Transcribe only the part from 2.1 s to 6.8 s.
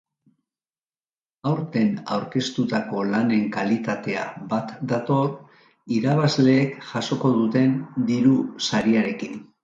aurkeztutako lanen kalitatea bat dator irabazleek